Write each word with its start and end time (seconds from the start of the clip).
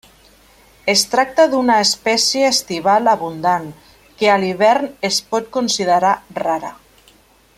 Es 0.93 1.01
tracta 1.09 1.43
d'una 1.51 1.75
espècie 1.89 2.47
estival 2.53 3.11
abundant, 3.13 3.69
que 4.21 4.33
a 4.37 4.41
l'hivern 4.45 4.89
es 5.13 5.23
pot 5.35 5.55
considerar 5.59 6.15
rara. 6.43 6.77